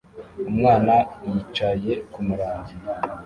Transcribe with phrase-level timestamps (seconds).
[0.49, 0.95] Umwana
[1.29, 2.73] yicaye kumurangi